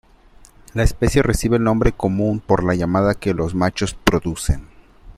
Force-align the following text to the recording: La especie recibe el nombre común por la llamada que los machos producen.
La 0.73 0.81
especie 0.81 1.21
recibe 1.21 1.57
el 1.57 1.63
nombre 1.63 1.91
común 1.91 2.39
por 2.39 2.63
la 2.63 2.73
llamada 2.73 3.13
que 3.13 3.35
los 3.35 3.53
machos 3.53 3.93
producen. 3.93 4.67